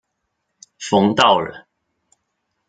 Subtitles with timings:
[0.79, 1.63] 冯道人。